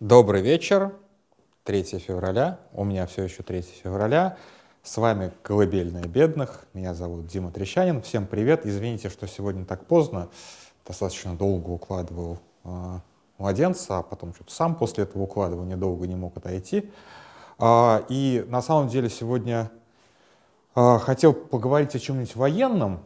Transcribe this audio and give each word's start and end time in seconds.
Добрый 0.00 0.42
вечер, 0.42 0.94
3 1.64 1.82
февраля, 1.98 2.60
у 2.72 2.84
меня 2.84 3.04
все 3.08 3.24
еще 3.24 3.42
3 3.42 3.62
февраля. 3.62 4.36
С 4.84 4.96
вами 4.96 5.32
«Колыбельная 5.42 6.04
бедных», 6.04 6.66
меня 6.72 6.94
зовут 6.94 7.26
Дима 7.26 7.50
Трещанин. 7.50 8.00
Всем 8.02 8.28
привет, 8.28 8.64
извините, 8.64 9.08
что 9.08 9.26
сегодня 9.26 9.64
так 9.64 9.86
поздно, 9.86 10.28
достаточно 10.86 11.34
долго 11.34 11.70
укладывал 11.70 12.38
э, 12.62 12.68
младенца, 13.38 13.98
а 13.98 14.02
потом 14.04 14.34
что-то 14.34 14.52
сам 14.52 14.76
после 14.76 15.02
этого 15.02 15.24
укладывания 15.24 15.76
долго 15.76 16.06
не 16.06 16.14
мог 16.14 16.36
отойти. 16.36 16.92
Э, 17.58 18.04
и 18.08 18.46
на 18.46 18.62
самом 18.62 18.86
деле 18.86 19.08
сегодня 19.08 19.68
э, 20.76 20.98
хотел 21.00 21.32
поговорить 21.32 21.96
о 21.96 21.98
чем-нибудь 21.98 22.36
военном, 22.36 23.02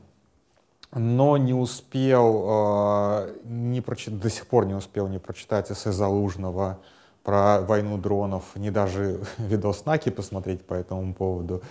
но 0.95 1.37
не 1.39 1.55
успел, 1.55 2.45
э, 2.47 3.37
не 3.45 3.81
прочит, 3.81 4.19
до 4.19 4.29
сих 4.29 4.47
пор 4.47 4.67
не 4.67 4.75
успел 4.75 5.09
не 5.09 5.19
прочитать 5.19 5.71
эссе 5.71 5.91
Залужного 5.91 6.79
про 7.25 7.61
войну 7.63 7.97
дронов, 7.97 8.45
не 8.57 8.71
даже 8.71 9.21
видос 9.39 9.87
Наки 9.87 10.11
посмотреть 10.11 10.67
по 10.67 10.75
этому 10.75 11.15
поводу. 11.15 11.63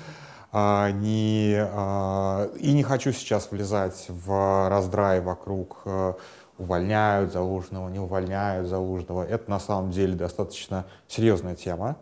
А, 0.53 0.91
не, 0.91 1.55
а, 1.57 2.49
и 2.59 2.73
не 2.73 2.83
хочу 2.83 3.13
сейчас 3.13 3.51
влезать 3.51 4.07
в 4.09 4.69
раздрай 4.69 5.21
вокруг 5.21 5.81
э, 5.85 6.13
увольняют 6.57 7.31
Залужного, 7.31 7.89
не 7.89 7.99
увольняют 7.99 8.67
Залужного. 8.67 9.23
Это 9.23 9.49
на 9.49 9.59
самом 9.59 9.91
деле 9.91 10.15
достаточно 10.15 10.85
серьезная 11.07 11.55
тема. 11.55 11.95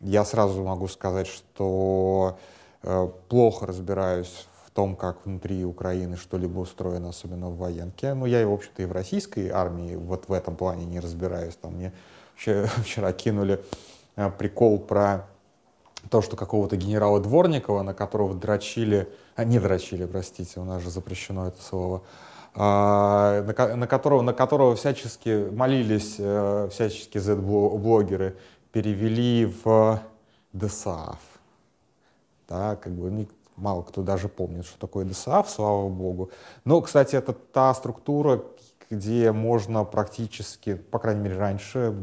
Я 0.00 0.24
сразу 0.24 0.62
могу 0.62 0.86
сказать, 0.86 1.26
что 1.26 2.38
э, 2.82 3.08
плохо 3.28 3.66
разбираюсь 3.66 4.46
том, 4.74 4.96
как 4.96 5.26
внутри 5.26 5.64
Украины 5.64 6.16
что-либо 6.16 6.60
устроено, 6.60 7.10
особенно 7.10 7.48
в 7.50 7.58
военке. 7.58 8.14
Ну, 8.14 8.26
я, 8.26 8.46
в 8.46 8.52
общем-то, 8.52 8.82
и 8.82 8.86
в 8.86 8.92
российской 8.92 9.48
армии 9.48 9.96
вот 9.96 10.28
в 10.28 10.32
этом 10.32 10.56
плане 10.56 10.84
не 10.84 11.00
разбираюсь. 11.00 11.56
Там 11.56 11.74
мне 11.74 11.92
вчера 12.36 13.12
кинули 13.12 13.62
э, 14.16 14.30
прикол 14.30 14.78
про 14.78 15.28
то, 16.10 16.22
что 16.22 16.36
какого-то 16.36 16.76
генерала 16.76 17.20
Дворникова, 17.20 17.82
на 17.82 17.94
которого 17.94 18.34
дрочили, 18.34 19.08
а 19.36 19.44
не 19.44 19.58
дрочили, 19.58 20.06
простите, 20.06 20.60
у 20.60 20.64
нас 20.64 20.82
же 20.82 20.90
запрещено 20.90 21.48
это 21.48 21.62
слово, 21.62 22.02
а, 22.54 23.42
на, 23.42 23.76
на, 23.76 23.86
которого, 23.86 24.22
на 24.22 24.32
которого 24.32 24.74
всячески 24.76 25.48
молились, 25.50 26.16
э, 26.18 26.68
всячески 26.70 27.18
Z-блогеры, 27.18 28.36
перевели 28.72 29.52
в 29.64 30.00
ДСАФ. 30.52 31.18
Да, 32.48 32.76
как 32.76 32.92
бы 32.92 33.26
мало 33.62 33.82
кто 33.82 34.02
даже 34.02 34.28
помнит, 34.28 34.66
что 34.66 34.78
такое 34.78 35.04
ДСАФ, 35.04 35.48
слава 35.48 35.88
богу. 35.88 36.30
Но, 36.64 36.80
кстати, 36.80 37.16
это 37.16 37.32
та 37.32 37.72
структура, 37.74 38.42
где 38.90 39.32
можно 39.32 39.84
практически, 39.84 40.74
по 40.74 40.98
крайней 40.98 41.22
мере 41.22 41.38
раньше, 41.38 41.94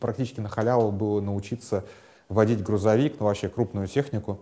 практически 0.00 0.40
на 0.40 0.48
халяву 0.48 0.92
было 0.92 1.20
научиться 1.20 1.84
водить 2.28 2.62
грузовик, 2.62 3.16
ну 3.18 3.26
вообще 3.26 3.48
крупную 3.48 3.88
технику, 3.88 4.40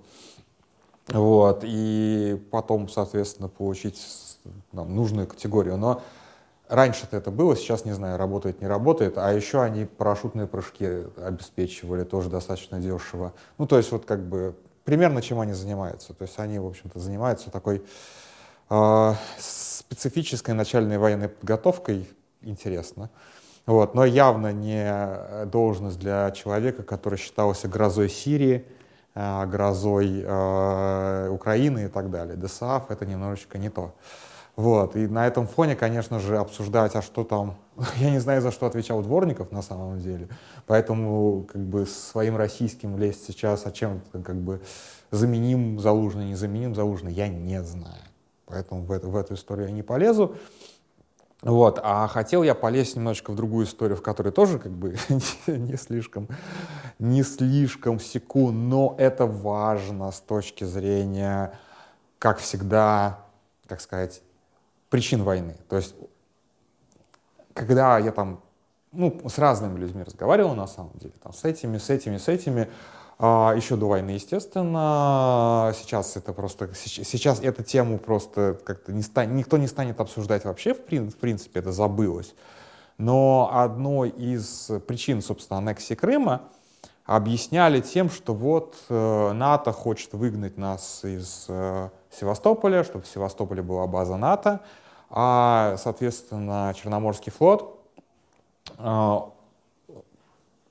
вот, 1.09 1.61
и 1.65 2.41
потом, 2.51 2.89
соответственно, 2.89 3.49
получить 3.49 4.01
там, 4.73 4.95
нужную 4.95 5.27
категорию. 5.27 5.77
Но 5.77 6.03
раньше-то 6.69 7.17
это 7.17 7.31
было, 7.31 7.57
сейчас, 7.57 7.85
не 7.85 7.93
знаю, 7.93 8.19
работает, 8.19 8.61
не 8.61 8.69
работает, 8.69 9.19
а 9.19 9.33
еще 9.33 9.63
они 9.63 9.85
парашютные 9.85 10.47
прыжки 10.47 11.05
обеспечивали 11.17 12.05
тоже 12.05 12.31
достаточно 12.31 12.79
дешево. 12.81 13.33
Ну, 13.59 13.67
то 13.67 13.77
есть 13.77 13.91
вот 13.93 14.05
как 14.05 14.27
бы 14.27 14.55
примерно 14.85 15.23
чем 15.23 15.41
они 15.41 15.53
занимаются. 15.53 16.15
То 16.15 16.23
есть 16.23 16.39
они, 16.39 16.59
в 16.59 16.67
общем-то, 16.67 16.99
занимаются 16.99 17.51
такой 17.51 17.83
э, 18.71 19.15
специфической 19.39 20.53
начальной 20.53 20.99
военной 20.99 21.29
подготовкой, 21.29 22.09
интересно. 22.43 23.11
Вот, 23.67 23.95
но 23.95 24.05
явно 24.05 24.53
не 24.53 25.47
должность 25.47 25.99
для 25.99 26.31
человека, 26.33 26.83
который 26.83 27.19
считался 27.19 27.67
грозой 27.67 28.11
Сирии, 28.11 28.67
э, 29.15 29.47
грозой 29.47 30.23
э, 30.23 31.29
Украины 31.31 31.87
и 31.87 31.89
так 31.89 32.11
далее. 32.11 32.37
ДСАФ— 32.37 32.85
это 32.91 33.07
немножечко 33.07 33.57
не 33.59 33.71
то. 33.71 33.95
Вот. 34.57 34.95
И 34.95 35.07
на 35.07 35.27
этом 35.27 35.47
фоне, 35.47 35.75
конечно 35.75 36.21
же, 36.21 36.39
обсуждать, 36.39 36.95
а 36.95 37.03
что 37.03 37.25
там... 37.25 37.57
Я 37.97 38.11
не 38.11 38.21
знаю, 38.21 38.41
за 38.41 38.53
что 38.53 38.67
отвечал 38.67 39.03
Дворников 39.03 39.51
на 39.51 39.63
самом 39.63 39.99
деле. 39.99 40.29
Поэтому 40.67 41.47
как 41.51 41.63
бы 41.63 41.87
своим 41.87 42.37
российским 42.37 42.97
лезть 42.97 43.27
сейчас, 43.27 43.67
а 43.67 43.73
чем 43.73 44.01
как 44.13 44.37
бы 44.37 44.61
заменим 45.11 45.81
Залужный, 45.81 46.27
не 46.27 46.35
заменим 46.35 46.75
Залужный, 46.75 47.13
я 47.13 47.29
не 47.29 47.63
знаю. 47.63 48.03
Поэтому 48.47 48.85
в 48.85 48.93
эту, 48.93 49.11
в 49.11 49.17
эту 49.17 49.35
историю 49.35 49.69
я 49.69 49.73
не 49.73 49.83
полезу. 49.83 50.37
Вот. 51.43 51.81
А 51.83 52.07
хотел 52.07 52.43
я 52.43 52.55
полезть 52.55 52.97
немножечко 52.97 53.33
в 53.33 53.37
другую 53.37 53.67
историю, 53.67 53.97
в 53.97 54.03
которой 54.03 54.33
тоже 54.33 54.59
как 54.59 54.73
бы 54.73 54.97
не 55.47 55.77
слишком, 55.77 56.29
не 56.99 57.23
слишком 57.23 57.99
секу, 57.99 58.51
но 58.53 58.95
это 58.99 59.27
важно 59.27 60.13
с 60.13 60.21
точки 60.21 60.65
зрения, 60.65 61.59
как 62.19 62.39
всегда, 62.39 63.27
как 63.67 63.81
сказать, 63.81 64.23
причин 64.95 65.25
войны. 65.25 65.57
То 65.69 65.75
есть, 65.75 65.93
когда 67.53 67.99
я 67.99 68.13
там, 68.13 68.41
ну, 68.93 69.21
с 69.29 69.39
разными 69.39 69.77
людьми 69.77 70.05
разговаривал 70.05 70.55
на 70.55 70.69
самом 70.69 70.93
деле, 71.01 71.15
там, 71.21 71.33
с 71.33 71.43
этими, 71.43 71.79
с 71.79 71.91
этими, 71.91 72.17
с 72.17 72.29
этими, 72.29 72.69
а, 73.19 73.55
еще 73.57 73.75
до 73.75 73.89
войны, 73.89 74.11
естественно, 74.11 75.73
сейчас 75.77 76.17
это 76.17 76.33
просто, 76.33 76.71
сейчас 76.77 77.41
эту 77.41 77.65
тему 77.65 77.99
просто 77.99 78.57
как-то 78.65 78.93
не 78.93 79.03
стан, 79.03 79.35
никто 79.35 79.57
не 79.57 79.67
станет 79.67 79.99
обсуждать 79.99 80.45
вообще, 80.45 80.75
в, 80.75 80.79
в 80.79 81.17
принципе, 81.17 81.59
это 81.59 81.73
забылось. 81.73 82.33
Но 82.97 83.51
одной 83.53 84.11
из 84.11 84.71
причин, 84.87 85.23
собственно, 85.23 85.59
аннексии 85.59 85.95
Крыма 85.95 86.43
объясняли 87.05 87.81
тем, 87.81 88.11
что 88.11 88.33
вот 88.33 88.77
э, 88.89 89.33
НАТО 89.33 89.73
хочет 89.73 90.13
выгнать 90.13 90.57
нас 90.57 91.05
из 91.05 91.47
э, 91.49 91.89
Севастополя, 92.11 92.85
чтобы 92.85 93.05
в 93.05 93.09
Севастополе 93.09 93.63
была 93.63 93.87
база 93.87 94.17
НАТО, 94.17 94.61
а, 95.17 95.77
соответственно, 95.79 96.75
Черноморский 96.77 97.31
флот 97.31 97.79
а, 98.79 99.31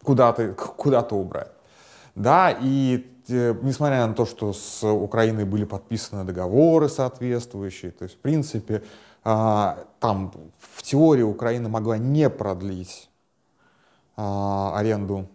куда-то 0.03 0.51
куда 0.51 0.99
убрать. 0.99 1.51
Да, 2.13 2.51
и 2.51 3.07
э, 3.29 3.55
несмотря 3.61 4.05
на 4.05 4.13
то, 4.13 4.25
что 4.25 4.51
с 4.51 4.85
Украиной 4.85 5.45
были 5.45 5.63
подписаны 5.63 6.25
договоры 6.25 6.89
соответствующие, 6.89 7.91
то 7.91 8.03
есть, 8.03 8.15
в 8.15 8.19
принципе, 8.19 8.83
а, 9.23 9.85
там 10.01 10.33
в 10.59 10.83
теории 10.83 11.23
Украина 11.23 11.69
могла 11.69 11.97
не 11.97 12.29
продлить 12.29 13.09
а, 14.17 14.77
аренду 14.77 15.29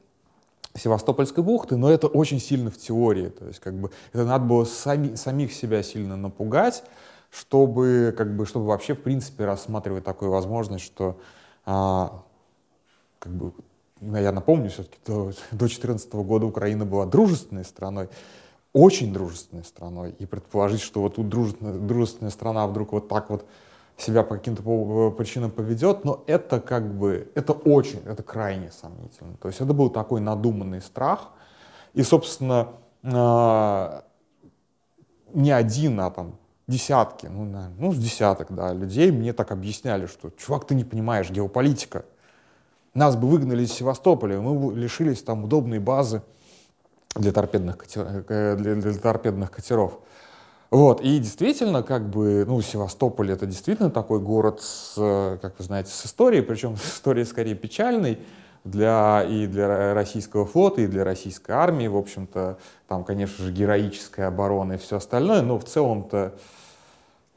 Севастопольской 0.77 1.43
бухты, 1.43 1.77
но 1.77 1.91
это 1.91 2.09
очень 2.09 2.41
сильно 2.41 2.71
в 2.71 2.77
теории, 2.77 3.31
то 3.31 3.47
есть 3.47 3.59
как 3.59 3.73
бы 3.73 3.91
это 4.13 4.27
надо 4.27 4.45
было 4.45 4.65
сами, 4.67 5.15
самих 5.15 5.55
себя 5.55 5.83
сильно 5.83 6.15
напугать, 6.15 6.85
чтобы, 7.31 8.15
как 8.17 8.37
бы, 8.37 8.47
чтобы 8.47 8.67
вообще, 8.67 8.95
в 8.95 9.03
принципе, 9.03 9.45
рассматривать 9.45 10.05
такую 10.05 10.31
возможность, 10.31 10.85
что, 10.85 11.19
а, 11.67 12.23
как 13.19 13.33
бы, 13.33 13.53
ну, 14.01 14.17
я 14.17 14.33
напомню, 14.33 14.71
все-таки 14.71 14.99
до 15.07 15.33
2014 15.51 16.13
года 16.15 16.47
Украина 16.47 16.87
была 16.87 17.07
дружественной 17.07 17.65
страной, 17.65 18.09
очень 18.73 19.13
дружественной 19.13 19.65
страной, 19.65 20.15
и 20.19 20.27
предположить, 20.27 20.81
что 20.81 21.03
вот 21.03 21.17
тут 21.17 21.29
дружественная, 21.29 21.75
дружественная 21.75 22.31
страна 22.31 22.67
вдруг 22.67 22.93
вот 22.93 23.09
так 23.09 23.31
вот 23.31 23.45
себя 23.97 24.23
по 24.23 24.37
каким-то 24.37 24.63
причинам 25.11 25.51
поведет, 25.51 26.05
но 26.05 26.23
это 26.27 26.61
как 26.61 26.95
бы, 26.95 27.31
это 27.35 27.53
очень, 27.53 28.01
это 28.07 28.23
крайне 28.23 28.71
сомнительно. 28.71 29.37
То 29.41 29.49
есть 29.49 29.61
это 29.61 29.73
был 29.73 29.91
такой 29.91 30.21
надуманный 30.21 30.81
страх, 30.81 31.31
и, 31.95 32.03
собственно, 32.05 32.69
э, 33.03 34.01
не 35.35 35.51
один, 35.51 35.99
а 36.01 36.11
там 36.11 36.39
десятки, 36.69 37.27
ну, 37.27 37.45
наверное, 37.45 37.75
ну, 37.79 37.93
с 37.93 37.99
десяток, 37.99 38.55
да, 38.55 38.73
людей 38.73 39.11
мне 39.11 39.33
так 39.33 39.51
объясняли, 39.51 40.07
что, 40.07 40.31
чувак, 40.31 40.67
ты 40.67 40.75
не 40.75 40.85
понимаешь, 40.85 41.31
геополитика. 41.31 42.05
Нас 42.95 43.17
бы 43.17 43.27
выгнали 43.27 43.65
из 43.65 43.73
Севастополя, 43.73 44.39
мы 44.39 44.75
лишились 44.75 45.23
там 45.23 45.45
удобной 45.45 45.79
базы 45.79 46.23
для 47.17 47.33
торпедных, 47.33 47.79
катер, 47.79 48.25
э, 48.29 48.57
для, 48.57 48.75
для 48.77 48.95
торпедных 48.95 49.51
катеров. 49.51 49.99
Вот, 50.71 51.01
и 51.01 51.19
действительно, 51.19 51.83
как 51.83 52.11
бы, 52.11 52.45
ну, 52.47 52.61
Севастополь 52.61 53.33
это 53.33 53.47
действительно 53.47 53.91
такой 53.91 54.21
город 54.21 54.61
с, 54.61 54.95
э, 54.99 55.39
как 55.41 55.59
вы 55.59 55.65
знаете, 55.65 55.91
с 55.91 56.05
историей, 56.05 56.43
причем 56.43 56.77
с 56.77 56.97
историей 56.97 57.25
скорее 57.25 57.55
печальной, 57.55 58.19
для, 58.65 59.25
и 59.29 59.47
для 59.47 59.95
российского 59.95 60.45
флота, 60.45 60.83
и 60.83 60.87
для 60.87 61.05
российской 61.05 61.53
армии, 61.53 61.87
в 61.87 61.97
общем-то, 61.97 62.59
там, 62.87 63.05
конечно 63.05 63.45
же, 63.45 63.53
героическая 63.53 64.29
оборона 64.29 64.75
и 64.75 64.79
все 64.79 64.97
остальное, 64.97 65.43
но 65.43 65.59
в 65.59 65.65
целом-то 65.65 66.35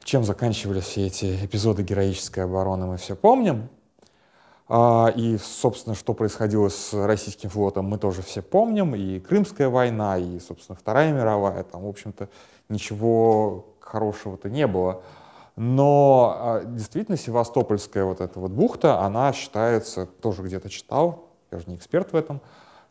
чем 0.04 0.24
заканчивались 0.24 0.84
все 0.84 1.06
эти 1.06 1.44
эпизоды 1.44 1.82
героической 1.82 2.44
обороны, 2.44 2.86
мы 2.86 2.96
все 2.96 3.14
помним. 3.14 3.68
А, 4.68 5.12
и, 5.14 5.38
собственно, 5.38 5.94
что 5.94 6.14
происходило 6.14 6.68
с 6.68 6.92
российским 6.94 7.50
флотом, 7.50 7.86
мы 7.86 7.98
тоже 7.98 8.22
все 8.22 8.42
помним. 8.42 8.94
И 8.94 9.20
Крымская 9.20 9.68
война, 9.68 10.18
и, 10.18 10.38
собственно, 10.40 10.76
Вторая 10.76 11.12
мировая. 11.12 11.62
Там, 11.62 11.82
в 11.82 11.88
общем-то, 11.88 12.28
ничего 12.68 13.66
хорошего-то 13.80 14.48
не 14.50 14.66
было. 14.66 15.02
Но 15.56 16.36
а, 16.38 16.64
действительно 16.64 17.16
Севастопольская 17.16 18.04
вот 18.04 18.20
эта 18.20 18.40
вот 18.40 18.52
бухта, 18.52 19.00
она 19.00 19.32
считается, 19.32 20.06
тоже 20.06 20.42
где-то 20.42 20.70
читал, 20.70 21.28
я 21.50 21.58
же 21.58 21.64
не 21.66 21.76
эксперт 21.76 22.12
в 22.12 22.16
этом, 22.16 22.40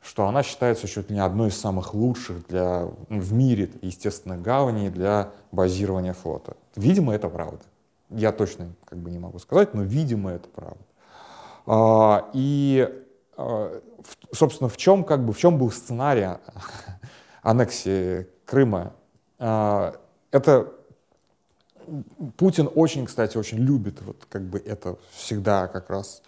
что 0.01 0.27
она 0.27 0.43
считается 0.43 0.87
чуть 0.87 1.09
ли 1.09 1.15
не 1.15 1.21
одной 1.21 1.49
из 1.49 1.59
самых 1.59 1.93
лучших 1.93 2.47
для, 2.47 2.87
ну, 3.09 3.19
в 3.19 3.33
мире 3.33 3.69
естественных 3.81 4.41
гаваней 4.41 4.89
для 4.89 5.31
базирования 5.51 6.13
флота. 6.13 6.55
Видимо, 6.75 7.13
это 7.13 7.29
правда. 7.29 7.63
Я 8.09 8.31
точно 8.31 8.73
как 8.85 8.99
бы 8.99 9.09
не 9.09 9.19
могу 9.19 9.39
сказать, 9.39 9.73
но, 9.73 9.83
видимо, 9.83 10.31
это 10.31 10.47
правда. 10.49 10.83
А, 11.65 12.29
и, 12.33 12.89
а, 13.37 13.81
собственно, 14.31 14.69
в 14.69 14.77
чем, 14.77 15.03
как 15.03 15.25
бы, 15.25 15.33
в 15.33 15.37
чем 15.37 15.57
был 15.57 15.71
сценарий 15.71 16.27
аннексии 17.41 18.27
Крыма? 18.45 18.93
Это 19.39 20.71
Путин 22.37 22.69
очень, 22.73 23.05
кстати, 23.05 23.37
очень 23.37 23.57
любит 23.57 24.01
вот 24.01 24.25
как 24.29 24.43
бы 24.43 24.59
это 24.59 24.97
всегда 25.11 25.67
как 25.67 25.89
раз 25.89 26.21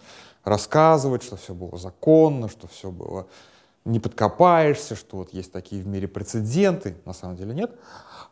рассказывать, 0.44 1.22
что 1.22 1.36
все 1.36 1.54
было 1.54 1.78
законно, 1.78 2.48
что 2.48 2.66
все 2.68 2.90
было 2.90 3.26
не 3.84 4.00
подкопаешься, 4.00 4.96
что 4.96 5.18
вот 5.18 5.32
есть 5.32 5.52
такие 5.52 5.82
в 5.82 5.86
мире 5.86 6.08
прецеденты, 6.08 6.96
на 7.04 7.12
самом 7.12 7.36
деле 7.36 7.54
нет. 7.54 7.70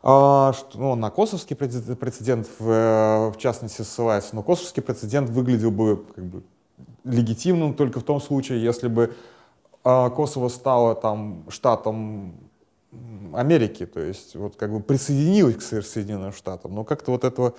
А, 0.01 0.53
что, 0.53 0.77
ну, 0.77 0.95
на 0.95 1.11
косовский 1.11 1.55
прецедент 1.55 2.49
в, 2.59 3.31
в 3.33 3.37
частности 3.37 3.83
ссылается, 3.83 4.35
но 4.35 4.43
косовский 4.43 4.81
прецедент 4.81 5.29
выглядел 5.29 5.71
бы 5.71 6.03
как 6.15 6.25
бы 6.25 6.43
легитимным 7.03 7.73
только 7.73 7.99
в 7.99 8.03
том 8.03 8.19
случае, 8.19 8.63
если 8.63 8.87
бы 8.87 9.15
а, 9.83 10.09
Косово 10.09 10.49
стало 10.49 10.95
там 10.95 11.43
штатом 11.49 12.33
Америки, 13.35 13.85
то 13.85 13.99
есть 13.99 14.35
вот 14.35 14.55
как 14.55 14.71
бы 14.71 14.79
присоединилась 14.79 15.55
к 15.55 15.61
Соединенным 15.61 16.33
Штатам, 16.33 16.73
но 16.75 16.83
как-то 16.83 17.11
вот 17.11 17.23
этого 17.23 17.53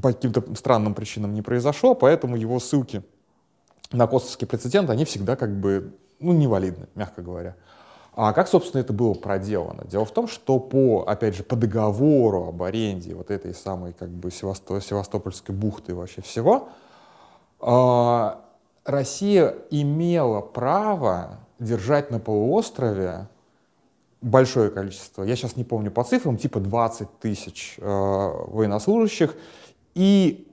по 0.00 0.12
каким-то 0.12 0.42
странным 0.54 0.94
причинам 0.94 1.34
не 1.34 1.42
произошло, 1.42 1.94
поэтому 1.94 2.36
его 2.36 2.58
ссылки 2.58 3.02
на 3.90 4.06
косовский 4.06 4.46
прецедент, 4.46 4.88
они 4.90 5.04
всегда 5.04 5.36
как 5.36 5.54
бы, 5.54 5.94
ну, 6.18 6.32
невалидны, 6.32 6.88
мягко 6.94 7.22
говоря. 7.22 7.56
А 8.14 8.32
как, 8.32 8.48
собственно, 8.48 8.80
это 8.80 8.92
было 8.92 9.14
проделано? 9.14 9.84
Дело 9.84 10.04
в 10.04 10.12
том, 10.12 10.28
что 10.28 10.58
по, 10.58 11.04
опять 11.06 11.34
же, 11.34 11.42
по 11.42 11.56
договору 11.56 12.48
об 12.48 12.62
аренде 12.62 13.14
вот 13.14 13.30
этой 13.30 13.54
самой 13.54 13.94
как 13.94 14.10
бы 14.10 14.30
Севастопольской 14.30 15.54
бухты 15.54 15.94
вообще 15.94 16.20
всего, 16.20 16.68
э, 17.60 18.34
Россия 18.84 19.54
имела 19.70 20.40
право 20.40 21.38
держать 21.58 22.10
на 22.10 22.18
полуострове 22.18 23.28
большое 24.22 24.70
количество, 24.70 25.24
я 25.24 25.36
сейчас 25.36 25.56
не 25.56 25.64
помню 25.64 25.90
по 25.90 26.04
цифрам, 26.04 26.36
типа 26.36 26.60
20 26.60 27.18
тысяч 27.18 27.76
э, 27.78 27.82
военнослужащих, 27.84 29.34
и 29.94 30.48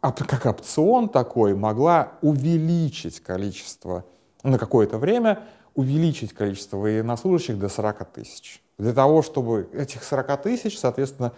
как 0.00 0.46
опцион 0.46 1.08
такой 1.08 1.54
могла 1.54 2.14
увеличить 2.22 3.20
количество 3.20 4.04
на 4.42 4.58
какое-то 4.58 4.98
время, 4.98 5.44
увеличить 5.74 6.32
количество 6.32 6.76
военнослужащих 6.76 7.58
до 7.58 7.68
40 7.68 8.12
тысяч. 8.12 8.62
Для 8.78 8.92
того, 8.92 9.22
чтобы 9.22 9.68
этих 9.72 10.02
40 10.02 10.42
тысяч, 10.42 10.78
соответственно, 10.78 11.32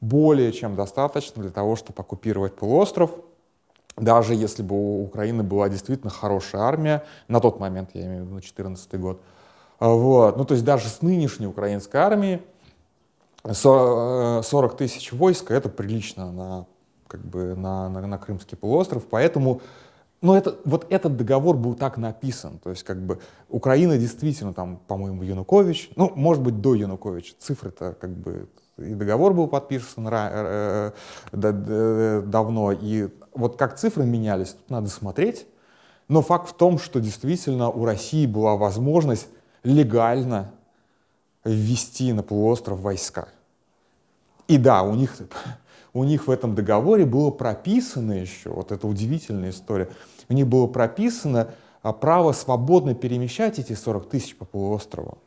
более 0.00 0.52
чем 0.52 0.74
достаточно 0.74 1.42
для 1.42 1.52
того, 1.52 1.76
чтобы 1.76 2.00
оккупировать 2.00 2.56
полуостров, 2.56 3.12
даже 3.96 4.34
если 4.34 4.62
бы 4.62 4.74
у 4.74 5.04
Украины 5.04 5.42
была 5.42 5.68
действительно 5.68 6.10
хорошая 6.10 6.62
армия, 6.62 7.04
на 7.28 7.40
тот 7.40 7.60
момент, 7.60 7.90
я 7.94 8.06
имею 8.06 8.22
в 8.22 8.26
виду, 8.26 8.34
на 8.34 8.40
2014 8.40 9.00
год, 9.00 9.20
вот. 9.80 10.36
Ну, 10.36 10.44
то 10.44 10.54
есть 10.54 10.64
даже 10.64 10.88
с 10.88 11.02
нынешней 11.02 11.46
украинской 11.46 11.96
армией 11.96 12.40
40 13.44 14.44
э, 14.44 14.76
тысяч 14.76 15.12
войск— 15.12 15.50
это 15.52 15.68
прилично 15.68 16.32
на, 16.32 16.66
как 17.06 17.20
бы, 17.20 17.54
на, 17.54 17.88
на, 17.88 18.06
на 18.06 18.18
Крымский 18.18 18.56
полуостров, 18.56 19.06
поэтому 19.08 19.60
ну, 20.20 20.34
это, 20.34 20.56
вот 20.64 20.86
этот 20.90 21.16
договор 21.16 21.56
был 21.56 21.74
так 21.74 21.96
написан, 21.96 22.58
то 22.58 22.70
есть 22.70 22.82
как 22.82 23.00
бы 23.00 23.20
Украина 23.48 23.96
действительно 23.96 24.52
там, 24.52 24.80
по-моему, 24.88 25.22
Янукович, 25.22 25.90
ну, 25.94 26.10
может 26.16 26.42
быть, 26.42 26.60
до 26.60 26.74
Януковича, 26.74 27.34
цифры-то 27.38 27.94
как 28.00 28.10
бы 28.10 28.48
и 28.78 28.94
договор 28.94 29.34
был 29.34 29.48
подписан 29.48 30.08
э, 30.08 30.92
э, 31.32 32.22
давно, 32.26 32.72
и 32.72 33.08
вот 33.34 33.56
как 33.56 33.76
цифры 33.76 34.04
менялись, 34.04 34.50
тут 34.50 34.70
надо 34.70 34.88
смотреть, 34.88 35.46
но 36.08 36.22
факт 36.22 36.48
в 36.48 36.54
том, 36.54 36.78
что 36.78 37.00
действительно 37.00 37.70
у 37.70 37.84
России 37.84 38.26
была 38.26 38.56
возможность 38.56 39.28
легально 39.62 40.52
ввести 41.44 42.12
на 42.12 42.22
полуостров 42.22 42.80
войска. 42.80 43.28
И 44.46 44.58
да, 44.58 44.82
у 44.82 44.94
них, 44.94 45.16
у 45.92 46.04
них 46.04 46.26
в 46.26 46.30
этом 46.30 46.54
договоре 46.54 47.04
было 47.04 47.30
прописано 47.30 48.12
еще, 48.12 48.50
вот 48.50 48.72
это 48.72 48.86
удивительная 48.86 49.50
история, 49.50 49.88
у 50.28 50.32
них 50.32 50.46
было 50.46 50.66
прописано 50.66 51.50
а, 51.82 51.92
право 51.92 52.32
свободно 52.32 52.94
перемещать 52.94 53.58
эти 53.58 53.74
40 53.74 54.08
тысяч 54.08 54.36
по 54.36 54.44
полуострову. 54.44 55.18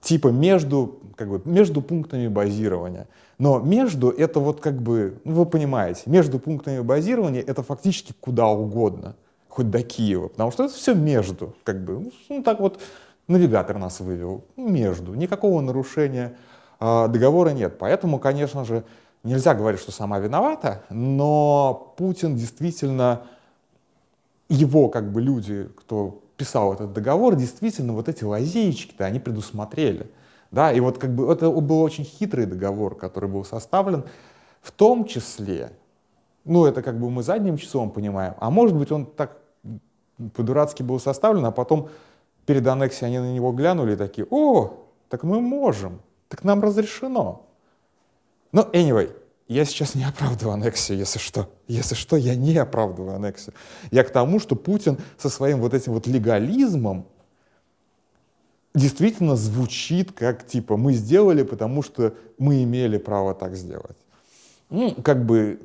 Типа 0.00 0.28
между, 0.28 0.98
как 1.16 1.28
бы, 1.28 1.40
между 1.46 1.80
пунктами 1.80 2.28
базирования. 2.28 3.06
Но 3.38 3.58
между 3.58 4.10
это 4.10 4.38
вот 4.38 4.60
как 4.60 4.80
бы, 4.80 5.18
ну, 5.24 5.34
вы 5.34 5.46
понимаете, 5.46 6.02
между 6.06 6.38
пунктами 6.38 6.80
базирования 6.80 7.40
это 7.40 7.62
фактически 7.62 8.14
куда 8.20 8.46
угодно, 8.48 9.16
хоть 9.48 9.70
до 9.70 9.82
Киева, 9.82 10.28
потому 10.28 10.50
что 10.50 10.64
это 10.64 10.74
все 10.74 10.94
между, 10.94 11.54
как 11.64 11.84
бы, 11.84 12.10
ну 12.28 12.42
так 12.42 12.60
вот 12.60 12.80
навигатор 13.28 13.78
нас 13.78 14.00
вывел 14.00 14.44
между. 14.56 15.14
Никакого 15.14 15.60
нарушения 15.60 16.36
э, 16.80 17.08
договора 17.08 17.50
нет. 17.50 17.78
Поэтому, 17.78 18.18
конечно 18.18 18.64
же, 18.64 18.84
нельзя 19.22 19.54
говорить, 19.54 19.80
что 19.80 19.92
сама 19.92 20.18
виновата, 20.18 20.84
но 20.90 21.94
Путин 21.96 22.36
действительно, 22.36 23.22
его 24.48 24.88
как 24.88 25.10
бы 25.10 25.20
люди, 25.20 25.68
кто 25.76 26.20
писал 26.36 26.74
этот 26.74 26.92
договор, 26.92 27.36
действительно 27.36 27.92
вот 27.92 28.08
эти 28.08 28.24
лазеечки-то 28.24 29.04
они 29.04 29.20
предусмотрели. 29.20 30.10
Да, 30.50 30.72
и 30.72 30.78
вот 30.78 30.98
как 30.98 31.12
бы 31.14 31.32
это 31.32 31.50
был 31.50 31.80
очень 31.80 32.04
хитрый 32.04 32.46
договор, 32.46 32.94
который 32.94 33.28
был 33.28 33.44
составлен, 33.44 34.04
в 34.62 34.70
том 34.70 35.04
числе, 35.04 35.72
ну 36.44 36.64
это 36.64 36.80
как 36.80 36.98
бы 37.00 37.10
мы 37.10 37.24
задним 37.24 37.56
числом 37.56 37.90
понимаем, 37.90 38.34
а 38.38 38.50
может 38.50 38.76
быть 38.76 38.92
он 38.92 39.04
так 39.04 39.38
по-дурацки 40.34 40.82
был 40.82 41.00
составлен, 41.00 41.44
а 41.44 41.50
потом 41.50 41.88
перед 42.46 42.66
аннексией 42.66 43.08
они 43.08 43.18
на 43.18 43.32
него 43.32 43.52
глянули 43.52 43.94
и 43.94 43.96
такие, 43.96 44.26
о, 44.30 44.84
так 45.08 45.22
мы 45.22 45.40
можем, 45.40 46.00
так 46.28 46.44
нам 46.44 46.62
разрешено. 46.62 47.46
Но 48.52 48.62
ну, 48.62 48.70
anyway, 48.70 49.14
я 49.48 49.64
сейчас 49.64 49.94
не 49.94 50.04
оправдываю 50.04 50.54
аннексию, 50.54 50.98
если 50.98 51.18
что. 51.18 51.50
Если 51.68 51.94
что, 51.94 52.16
я 52.16 52.34
не 52.34 52.56
оправдываю 52.56 53.16
аннексию. 53.16 53.54
Я 53.90 54.04
к 54.04 54.10
тому, 54.10 54.40
что 54.40 54.56
Путин 54.56 54.98
со 55.18 55.28
своим 55.28 55.60
вот 55.60 55.74
этим 55.74 55.92
вот 55.92 56.06
легализмом 56.06 57.06
действительно 58.74 59.36
звучит 59.36 60.12
как 60.12 60.46
типа 60.46 60.76
мы 60.76 60.94
сделали, 60.94 61.42
потому 61.42 61.82
что 61.82 62.14
мы 62.38 62.62
имели 62.62 62.98
право 62.98 63.34
так 63.34 63.54
сделать. 63.54 63.96
Ну, 64.70 64.94
как 64.94 65.24
бы 65.24 65.60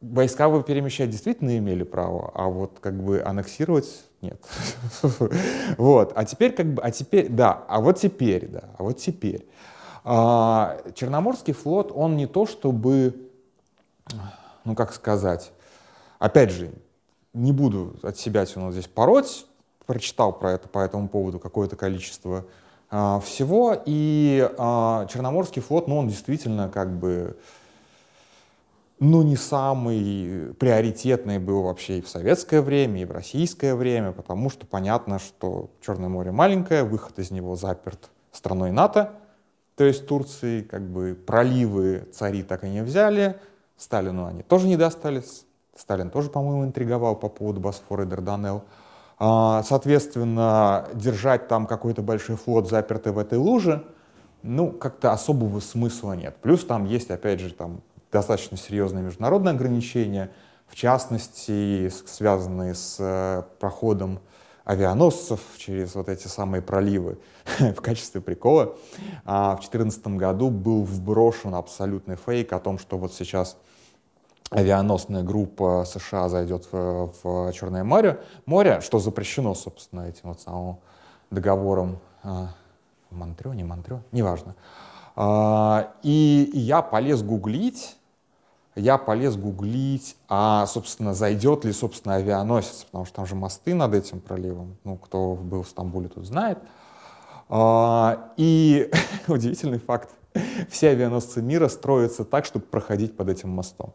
войска 0.00 0.48
вы 0.48 0.62
перемещать 0.62 1.10
действительно 1.10 1.56
имели 1.58 1.82
право, 1.82 2.30
а 2.34 2.48
вот 2.48 2.78
как 2.80 3.02
бы 3.02 3.22
аннексировать 3.22 4.04
нет. 4.22 4.40
Вот, 5.78 6.12
а 6.14 6.24
теперь 6.24 6.52
как 6.52 6.66
бы, 6.74 6.82
а 6.82 6.90
теперь, 6.90 7.28
да, 7.28 7.64
а 7.68 7.80
вот 7.80 7.98
теперь, 7.98 8.48
да, 8.48 8.64
а 8.76 8.82
вот 8.82 8.98
теперь. 8.98 9.48
А, 10.04 10.78
Черноморский 10.94 11.52
флот, 11.52 11.92
он 11.94 12.16
не 12.16 12.26
то 12.26 12.46
чтобы, 12.46 13.30
ну 14.64 14.74
как 14.74 14.92
сказать, 14.92 15.52
опять 16.18 16.50
же, 16.50 16.70
не 17.34 17.52
буду 17.52 17.96
от 18.02 18.16
себя 18.18 18.44
все 18.44 18.70
здесь 18.72 18.86
пороть, 18.86 19.46
прочитал 19.86 20.32
про 20.32 20.52
это 20.52 20.68
по 20.68 20.78
этому 20.78 21.08
поводу 21.08 21.38
какое-то 21.38 21.76
количество 21.76 22.44
а, 22.90 23.20
всего, 23.20 23.76
и 23.84 24.48
а, 24.58 25.06
Черноморский 25.06 25.62
флот, 25.62 25.88
ну 25.88 25.98
он 25.98 26.08
действительно 26.08 26.68
как 26.68 26.90
бы 26.90 27.36
ну, 29.00 29.22
не 29.22 29.36
самый 29.36 30.54
приоритетный 30.58 31.38
был 31.38 31.62
вообще 31.62 31.98
и 31.98 32.02
в 32.02 32.08
советское 32.08 32.60
время, 32.60 33.02
и 33.02 33.04
в 33.04 33.12
российское 33.12 33.74
время, 33.74 34.12
потому 34.12 34.50
что 34.50 34.66
понятно, 34.66 35.18
что 35.18 35.70
Черное 35.80 36.08
море 36.08 36.32
маленькое, 36.32 36.82
выход 36.82 37.18
из 37.18 37.30
него 37.30 37.54
заперт 37.54 38.10
страной 38.32 38.72
НАТО, 38.72 39.12
то 39.76 39.84
есть 39.84 40.06
Турции, 40.06 40.62
как 40.62 40.82
бы 40.82 41.14
проливы 41.14 42.08
цари 42.12 42.42
так 42.42 42.64
и 42.64 42.68
не 42.68 42.82
взяли, 42.82 43.38
Сталину 43.76 44.26
они 44.26 44.42
тоже 44.42 44.66
не 44.66 44.76
достались, 44.76 45.44
Сталин 45.76 46.10
тоже, 46.10 46.28
по-моему, 46.28 46.64
интриговал 46.64 47.14
по 47.14 47.28
поводу 47.28 47.60
Босфора 47.60 48.02
и 48.02 48.06
Дарданелл. 48.06 48.64
А, 49.20 49.62
соответственно, 49.62 50.88
держать 50.94 51.48
там 51.48 51.66
какой-то 51.66 52.02
большой 52.02 52.36
флот 52.36 52.68
запертый 52.68 53.12
в 53.12 53.18
этой 53.18 53.38
луже, 53.38 53.84
ну, 54.42 54.70
как-то 54.70 55.12
особого 55.12 55.60
смысла 55.60 56.12
нет. 56.14 56.36
Плюс 56.42 56.64
там 56.64 56.84
есть, 56.84 57.10
опять 57.10 57.40
же, 57.40 57.52
там 57.52 57.80
достаточно 58.12 58.56
серьезные 58.56 59.04
международные 59.04 59.52
ограничения, 59.54 60.30
в 60.66 60.74
частности, 60.74 61.90
связанные 62.06 62.74
с 62.74 62.96
э, 62.98 63.42
проходом 63.58 64.20
авианосцев 64.64 65.40
через 65.56 65.94
вот 65.94 66.08
эти 66.08 66.28
самые 66.28 66.60
проливы. 66.60 67.18
в 67.58 67.80
качестве 67.80 68.20
прикола 68.20 68.74
а 69.24 69.52
в 69.52 69.60
2014 69.60 70.06
году 70.08 70.50
был 70.50 70.84
вброшен 70.84 71.54
абсолютный 71.54 72.16
фейк 72.16 72.52
о 72.52 72.58
том, 72.58 72.78
что 72.78 72.98
вот 72.98 73.12
сейчас 73.14 73.56
авианосная 74.50 75.22
группа 75.22 75.84
США 75.86 76.28
зайдет 76.28 76.68
в, 76.72 77.12
в 77.22 77.52
Черное 77.52 77.84
море, 77.84 78.20
море, 78.46 78.80
что 78.80 78.98
запрещено, 78.98 79.54
собственно, 79.54 80.02
этим 80.08 80.30
вот 80.30 80.40
самым 80.40 80.78
договором 81.30 81.98
а, 82.22 82.48
Монтрё, 83.10 83.52
не 83.52 83.64
Монтрё, 83.64 84.00
неважно. 84.12 84.54
А, 85.16 85.92
и 86.02 86.50
я 86.54 86.80
полез 86.80 87.22
гуглить, 87.22 87.97
я 88.78 88.98
полез 88.98 89.36
гуглить, 89.36 90.16
а, 90.28 90.66
собственно, 90.66 91.14
зайдет 91.14 91.64
ли, 91.64 91.72
собственно, 91.72 92.16
авианосец, 92.16 92.84
потому 92.84 93.04
что 93.04 93.16
там 93.16 93.26
же 93.26 93.34
мосты 93.34 93.74
над 93.74 93.94
этим 93.94 94.20
проливом, 94.20 94.76
ну, 94.84 94.96
кто 94.96 95.34
был 95.34 95.62
в 95.62 95.68
Стамбуле, 95.68 96.08
тут 96.08 96.26
знает. 96.26 96.58
А, 97.48 98.32
и 98.36 98.90
удивительный 99.28 99.78
факт, 99.78 100.10
все 100.70 100.90
авианосцы 100.90 101.42
мира 101.42 101.68
строятся 101.68 102.24
так, 102.24 102.44
чтобы 102.44 102.64
проходить 102.66 103.16
под 103.16 103.28
этим 103.28 103.50
мостом. 103.50 103.94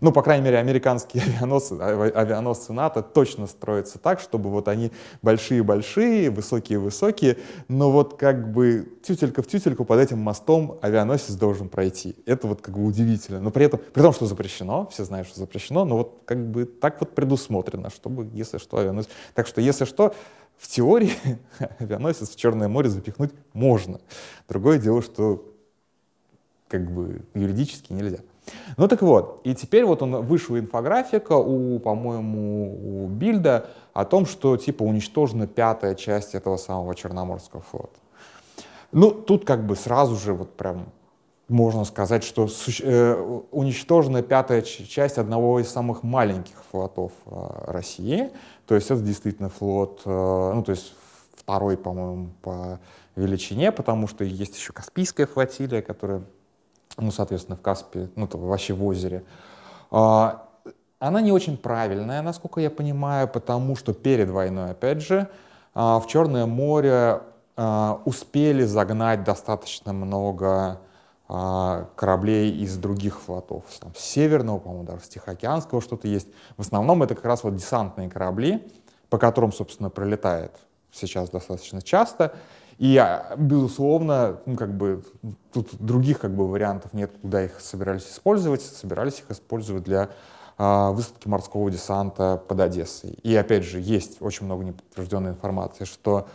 Ну, 0.00 0.12
по 0.12 0.22
крайней 0.22 0.44
мере, 0.44 0.58
американские 0.58 1.22
авианосцы, 1.36 1.74
авианосцы 1.74 2.72
НАТО 2.72 3.02
точно 3.02 3.46
строятся 3.46 3.98
так, 3.98 4.20
чтобы 4.20 4.50
вот 4.50 4.68
они 4.68 4.92
большие-большие, 5.22 6.30
высокие-высокие, 6.30 7.36
но 7.68 7.90
вот 7.90 8.16
как 8.16 8.50
бы 8.52 8.98
тютелька 9.02 9.42
в 9.42 9.46
тютельку 9.46 9.84
под 9.84 10.00
этим 10.00 10.18
мостом 10.18 10.78
авианосец 10.80 11.34
должен 11.34 11.68
пройти. 11.68 12.16
Это 12.26 12.46
вот 12.46 12.62
как 12.62 12.74
бы 12.76 12.84
удивительно. 12.84 13.40
Но 13.40 13.50
при 13.50 13.66
этом, 13.66 13.80
при 13.92 14.00
том, 14.00 14.12
что 14.12 14.26
запрещено, 14.26 14.86
все 14.86 15.04
знают, 15.04 15.28
что 15.28 15.38
запрещено, 15.38 15.84
но 15.84 15.98
вот 15.98 16.22
как 16.24 16.50
бы 16.50 16.64
так 16.64 17.00
вот 17.00 17.14
предусмотрено, 17.14 17.90
чтобы, 17.90 18.28
если 18.32 18.58
что, 18.58 18.78
авианосец... 18.78 19.10
Так 19.34 19.46
что, 19.46 19.60
если 19.60 19.84
что, 19.84 20.14
в 20.56 20.68
теории 20.68 21.12
авианосец 21.78 22.30
в 22.30 22.36
Черное 22.36 22.68
море 22.68 22.88
запихнуть 22.88 23.32
можно. 23.52 24.00
Другое 24.48 24.78
дело, 24.78 25.02
что 25.02 25.44
как 26.68 26.90
бы 26.90 27.22
юридически 27.34 27.92
нельзя. 27.92 28.18
Ну 28.76 28.88
так 28.88 29.02
вот, 29.02 29.40
и 29.44 29.54
теперь 29.54 29.84
вот 29.84 30.02
он 30.02 30.22
вышла 30.22 30.58
инфографика 30.58 31.32
у, 31.32 31.78
по-моему, 31.78 33.04
у 33.04 33.08
Бильда 33.08 33.66
о 33.92 34.04
том, 34.04 34.26
что 34.26 34.56
типа 34.56 34.82
уничтожена 34.82 35.46
пятая 35.46 35.94
часть 35.94 36.34
этого 36.34 36.56
самого 36.56 36.94
Черноморского 36.94 37.62
флота. 37.62 37.98
Ну, 38.92 39.10
тут 39.10 39.44
как 39.44 39.66
бы 39.66 39.76
сразу 39.76 40.16
же 40.16 40.32
вот 40.32 40.56
прям 40.56 40.86
можно 41.50 41.84
сказать, 41.84 42.22
что 42.22 42.48
э, 42.80 43.42
уничтожена 43.50 44.22
пятая 44.22 44.62
часть 44.62 45.18
одного 45.18 45.60
из 45.60 45.68
самых 45.68 46.02
маленьких 46.04 46.54
флотов 46.70 47.12
э, 47.26 47.30
России. 47.66 48.30
То 48.66 48.76
есть 48.76 48.90
это 48.90 49.00
действительно 49.00 49.48
флот, 49.48 50.02
э, 50.04 50.52
ну 50.54 50.62
то 50.62 50.70
есть 50.70 50.94
второй, 51.34 51.76
по-моему, 51.76 52.30
по 52.40 52.78
величине, 53.16 53.72
потому 53.72 54.06
что 54.06 54.22
есть 54.22 54.56
еще 54.56 54.72
Каспийская 54.72 55.26
флотилия, 55.26 55.82
которая 55.82 56.22
ну, 56.96 57.10
соответственно, 57.10 57.56
в 57.56 57.62
Каспе, 57.62 58.08
ну, 58.16 58.26
то 58.26 58.38
вообще 58.38 58.74
в 58.74 58.84
озере. 58.84 59.24
А, 59.90 60.46
она 60.98 61.20
не 61.20 61.32
очень 61.32 61.56
правильная, 61.56 62.22
насколько 62.22 62.60
я 62.60 62.70
понимаю, 62.70 63.28
потому 63.28 63.76
что 63.76 63.94
перед 63.94 64.28
войной, 64.28 64.72
опять 64.72 65.02
же, 65.02 65.28
а, 65.74 65.98
в 66.00 66.06
Черное 66.06 66.46
море 66.46 67.20
а, 67.56 68.00
успели 68.04 68.64
загнать 68.64 69.24
достаточно 69.24 69.92
много 69.92 70.80
кораблей 71.94 72.50
из 72.50 72.76
других 72.76 73.20
флотов, 73.20 73.62
там, 73.78 73.92
северного, 73.94 74.58
по-моему, 74.58 74.82
даже 74.82 75.04
с 75.04 75.08
Тихоокеанского 75.10 75.80
что-то 75.80 76.08
есть. 76.08 76.26
В 76.56 76.62
основном 76.62 77.04
это 77.04 77.14
как 77.14 77.24
раз 77.24 77.44
вот 77.44 77.54
десантные 77.54 78.10
корабли, 78.10 78.68
по 79.10 79.16
которым, 79.16 79.52
собственно, 79.52 79.90
пролетает 79.90 80.50
сейчас 80.90 81.30
достаточно 81.30 81.82
часто. 81.82 82.34
И, 82.80 82.96
а, 82.96 83.34
безусловно, 83.36 84.40
ну, 84.46 84.56
как 84.56 84.74
бы, 84.74 85.04
тут 85.52 85.68
других 85.78 86.18
как 86.18 86.34
бы, 86.34 86.48
вариантов 86.48 86.94
нет, 86.94 87.12
куда 87.20 87.44
их 87.44 87.60
собирались 87.60 88.10
использовать. 88.10 88.62
Собирались 88.62 89.18
их 89.18 89.30
использовать 89.30 89.84
для 89.84 90.08
а, 90.56 90.90
высадки 90.90 91.28
морского 91.28 91.70
десанта 91.70 92.42
под 92.48 92.58
Одессой. 92.58 93.10
И, 93.22 93.36
опять 93.36 93.64
же, 93.64 93.80
есть 93.80 94.22
очень 94.22 94.46
много 94.46 94.64
неподтвержденной 94.64 95.32
информации, 95.32 95.84
что 95.84 96.26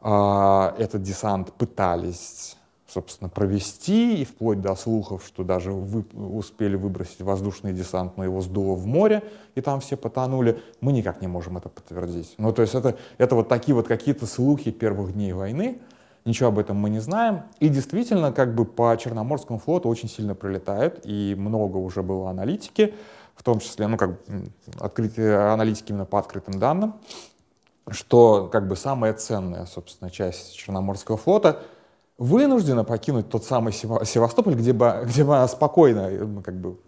а, 0.00 0.72
этот 0.78 1.02
десант 1.02 1.52
пытались 1.54 2.56
собственно, 2.88 3.28
провести, 3.28 4.22
и 4.22 4.24
вплоть 4.24 4.62
до 4.62 4.74
слухов, 4.74 5.22
что 5.26 5.44
даже 5.44 5.72
вы, 5.72 6.04
успели 6.14 6.74
выбросить 6.74 7.20
воздушный 7.20 7.74
десант, 7.74 8.16
но 8.16 8.24
его 8.24 8.40
сдуло 8.40 8.74
в 8.74 8.86
море, 8.86 9.22
и 9.54 9.60
там 9.60 9.80
все 9.80 9.96
потонули, 9.96 10.62
мы 10.80 10.92
никак 10.92 11.20
не 11.20 11.28
можем 11.28 11.58
это 11.58 11.68
подтвердить. 11.68 12.34
Ну, 12.38 12.50
то 12.52 12.62
есть 12.62 12.74
это, 12.74 12.96
это 13.18 13.34
вот 13.34 13.48
такие 13.48 13.74
вот 13.74 13.86
какие-то 13.86 14.26
слухи 14.26 14.70
первых 14.70 15.12
дней 15.12 15.34
войны, 15.34 15.80
ничего 16.24 16.48
об 16.48 16.58
этом 16.58 16.78
мы 16.78 16.88
не 16.88 17.00
знаем. 17.00 17.42
И 17.60 17.68
действительно, 17.68 18.32
как 18.32 18.54
бы 18.54 18.64
по 18.64 18.96
Черноморскому 18.96 19.58
флоту 19.58 19.90
очень 19.90 20.08
сильно 20.08 20.34
прилетают, 20.34 21.00
и 21.04 21.34
много 21.38 21.76
уже 21.76 22.02
было 22.02 22.30
аналитики, 22.30 22.94
в 23.36 23.42
том 23.42 23.60
числе, 23.60 23.86
ну, 23.86 23.98
как 23.98 24.18
открытие 24.80 25.36
аналитики 25.36 25.92
именно 25.92 26.06
по 26.06 26.18
открытым 26.18 26.58
данным, 26.58 26.94
что 27.90 28.48
как 28.50 28.66
бы 28.66 28.76
самая 28.76 29.12
ценная, 29.12 29.66
собственно, 29.66 30.10
часть 30.10 30.56
Черноморского 30.56 31.18
флота— 31.18 31.60
вынуждена 32.18 32.84
покинуть 32.84 33.28
тот 33.28 33.44
самый 33.44 33.72
Севастополь, 33.72 34.54
где 34.54 34.72
бы, 34.72 35.02
где 35.04 35.24
бы 35.24 35.36
она 35.36 35.48
спокойно, 35.48 36.10
ну, 36.10 36.42
как 36.42 36.60
бы, 36.60 36.78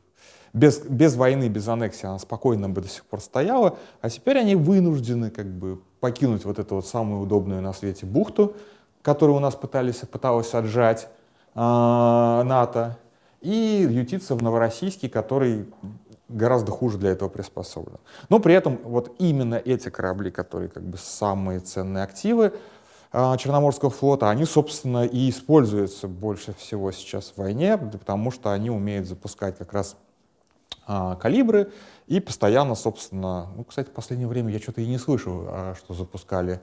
без, 0.52 0.80
без 0.80 1.14
войны, 1.14 1.48
без 1.48 1.68
аннексии 1.68 2.06
она 2.06 2.18
спокойно 2.18 2.68
бы 2.68 2.80
до 2.80 2.88
сих 2.88 3.04
пор 3.04 3.20
стояла, 3.20 3.78
а 4.00 4.10
теперь 4.10 4.38
они 4.38 4.56
вынуждены 4.56 5.30
как 5.30 5.46
бы 5.46 5.80
покинуть 6.00 6.44
вот 6.44 6.58
эту 6.58 6.74
вот 6.76 6.86
самую 6.86 7.22
удобную 7.22 7.62
на 7.62 7.72
свете 7.72 8.04
бухту, 8.04 8.54
которую 9.02 9.36
у 9.36 9.40
нас 9.40 9.54
пытались, 9.54 9.96
пыталась 9.98 10.52
отжать 10.54 11.08
э, 11.54 11.60
НАТО, 11.60 12.98
и 13.40 13.86
ютиться 13.88 14.34
в 14.34 14.42
Новороссийске, 14.42 15.08
который 15.08 15.66
гораздо 16.28 16.72
хуже 16.72 16.98
для 16.98 17.10
этого 17.10 17.28
приспособлен. 17.28 17.98
Но 18.28 18.38
при 18.38 18.54
этом 18.54 18.78
вот 18.84 19.14
именно 19.18 19.56
эти 19.56 19.88
корабли, 19.88 20.30
которые 20.30 20.68
как 20.68 20.82
бы 20.82 20.98
самые 20.98 21.60
ценные 21.60 22.04
активы, 22.04 22.52
Черноморского 23.12 23.90
флота, 23.90 24.30
они, 24.30 24.44
собственно, 24.44 25.04
и 25.04 25.30
используются 25.30 26.06
больше 26.06 26.54
всего 26.54 26.92
сейчас 26.92 27.32
в 27.34 27.38
войне, 27.38 27.76
потому 27.76 28.30
что 28.30 28.52
они 28.52 28.70
умеют 28.70 29.08
запускать 29.08 29.58
как 29.58 29.72
раз 29.72 29.96
а, 30.86 31.16
калибры 31.16 31.72
и 32.06 32.20
постоянно, 32.20 32.76
собственно, 32.76 33.48
ну, 33.56 33.64
кстати, 33.64 33.88
в 33.88 33.92
последнее 33.92 34.28
время 34.28 34.52
я 34.52 34.60
что-то 34.60 34.80
и 34.80 34.86
не 34.86 34.98
слышал, 34.98 35.44
а, 35.48 35.74
что 35.76 35.94
запускали 35.94 36.60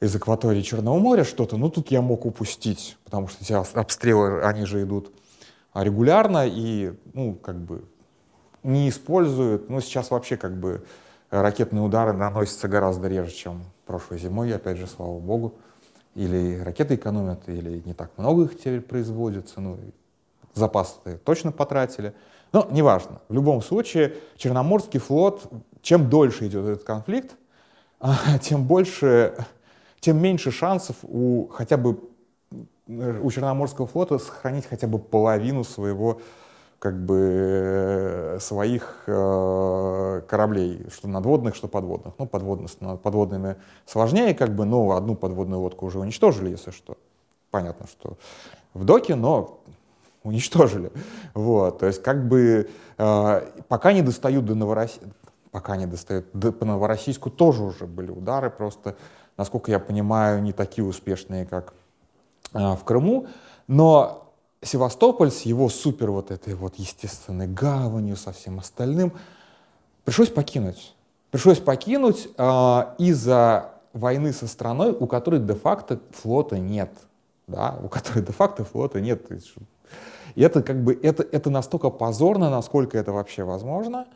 из 0.00 0.14
акватории 0.16 0.62
Черного 0.62 0.98
моря 0.98 1.22
что-то, 1.22 1.56
но 1.56 1.70
тут 1.70 1.92
я 1.92 2.02
мог 2.02 2.26
упустить, 2.26 2.98
потому 3.04 3.28
что 3.28 3.42
эти 3.42 3.52
обстрелы, 3.52 4.42
они 4.42 4.64
же 4.64 4.82
идут 4.82 5.12
регулярно 5.74 6.46
и, 6.46 6.92
ну, 7.14 7.34
как 7.34 7.56
бы 7.56 7.84
не 8.64 8.88
используют, 8.88 9.70
ну, 9.70 9.80
сейчас 9.80 10.10
вообще 10.10 10.36
как 10.36 10.58
бы 10.58 10.84
ракетные 11.30 11.82
удары 11.82 12.12
наносятся 12.12 12.66
гораздо 12.66 13.06
реже, 13.06 13.30
чем 13.30 13.62
прошлой 13.86 14.18
зимой, 14.18 14.54
опять 14.54 14.76
же, 14.76 14.86
слава 14.86 15.18
богу. 15.18 15.54
Или 16.14 16.58
ракеты 16.58 16.94
экономят, 16.94 17.48
или 17.48 17.82
не 17.84 17.94
так 17.94 18.10
много 18.16 18.44
их 18.44 18.58
теперь 18.58 18.80
производится, 18.80 19.60
ну, 19.60 19.78
запасы 20.54 21.18
точно 21.24 21.52
потратили. 21.52 22.14
Но 22.52 22.66
неважно. 22.70 23.20
В 23.28 23.34
любом 23.34 23.62
случае, 23.62 24.14
Черноморский 24.36 24.98
флот, 24.98 25.50
чем 25.82 26.08
дольше 26.08 26.46
идет 26.46 26.66
этот 26.66 26.84
конфликт, 26.84 27.36
тем 28.42 28.66
больше, 28.66 29.34
тем 30.00 30.20
меньше 30.20 30.50
шансов 30.50 30.96
у 31.02 31.48
хотя 31.48 31.76
бы 31.76 32.00
у 32.88 33.30
Черноморского 33.30 33.86
флота 33.86 34.18
сохранить 34.18 34.66
хотя 34.66 34.86
бы 34.86 34.98
половину 34.98 35.64
своего 35.64 36.20
как 36.78 37.04
бы 37.04 37.18
э, 37.18 38.38
своих 38.40 39.04
э, 39.06 40.22
кораблей, 40.28 40.86
что 40.92 41.08
надводных, 41.08 41.54
что 41.54 41.68
подводных. 41.68 42.14
Ну, 42.18 42.26
подводных, 42.26 42.70
с 42.70 42.74
подводными 42.74 43.56
сложнее, 43.86 44.34
как 44.34 44.54
бы, 44.54 44.64
но 44.64 44.92
одну 44.92 45.14
подводную 45.14 45.60
лодку 45.60 45.86
уже 45.86 45.98
уничтожили, 45.98 46.50
если 46.50 46.70
что. 46.70 46.96
Понятно, 47.50 47.86
что 47.86 48.16
в 48.74 48.84
доке, 48.84 49.14
но 49.14 49.60
уничтожили. 50.22 50.92
Вот, 51.34 51.78
то 51.78 51.86
есть 51.86 52.02
как 52.02 52.28
бы 52.28 52.68
э, 52.98 53.40
пока 53.68 53.92
не 53.92 54.02
достают 54.02 54.44
до 54.44 54.54
Новороссийска, 54.54 55.06
пока 55.50 55.76
не 55.76 55.86
достают 55.86 56.26
до, 56.34 56.52
по 56.52 56.64
Новороссийску 56.66 57.30
тоже 57.30 57.62
уже 57.62 57.86
были 57.86 58.10
удары, 58.10 58.50
просто, 58.50 58.96
насколько 59.38 59.70
я 59.70 59.78
понимаю, 59.78 60.42
не 60.42 60.52
такие 60.52 60.84
успешные, 60.84 61.46
как 61.46 61.72
э, 62.52 62.58
в 62.58 62.84
Крыму, 62.84 63.28
но 63.66 64.25
Севастополь 64.62 65.30
с 65.30 65.42
его 65.42 65.68
супер 65.68 66.10
вот 66.10 66.30
этой 66.30 66.54
вот 66.54 66.76
естественной 66.76 67.46
гаванью, 67.46 68.16
со 68.16 68.32
всем 68.32 68.58
остальным, 68.58 69.12
пришлось 70.04 70.30
покинуть. 70.30 70.94
Пришлось 71.30 71.58
покинуть 71.58 72.28
э, 72.36 72.82
из-за 72.98 73.72
войны 73.92 74.32
со 74.32 74.46
страной, 74.46 74.92
у 74.92 75.06
которой 75.06 75.40
де-факто 75.40 76.00
флота 76.12 76.58
нет. 76.58 76.90
Да, 77.46 77.78
у 77.82 77.88
которой 77.88 78.22
де-факто 78.24 78.64
флота 78.64 79.00
нет. 79.00 79.22
И 80.34 80.42
это 80.42 80.62
как 80.62 80.82
бы 80.82 80.98
это, 81.02 81.22
это 81.22 81.50
настолько 81.50 81.90
позорно, 81.90 82.50
насколько 82.50 82.98
это 82.98 83.12
вообще 83.12 83.44
возможно. 83.44 84.06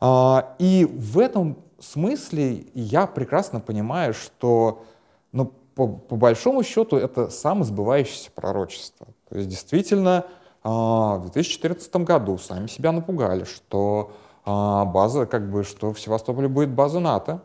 А, 0.00 0.54
и 0.58 0.84
в 0.84 1.18
этом 1.18 1.58
смысле 1.78 2.66
я 2.74 3.06
прекрасно 3.06 3.60
понимаю, 3.60 4.14
что 4.14 4.84
ну, 5.32 5.52
по, 5.78 5.86
по 5.86 6.16
большому 6.16 6.64
счету 6.64 6.96
это 6.96 7.30
самосбывающееся 7.30 8.32
пророчество. 8.32 9.06
То 9.28 9.36
есть 9.36 9.48
действительно 9.48 10.26
в 10.64 11.20
2014 11.22 11.96
году 11.98 12.36
сами 12.36 12.66
себя 12.66 12.90
напугали, 12.90 13.44
что 13.44 14.10
база, 14.44 15.26
как 15.26 15.48
бы, 15.48 15.62
что 15.62 15.92
в 15.92 16.00
Севастополе 16.00 16.48
будет 16.48 16.70
база 16.70 16.98
НАТО, 16.98 17.42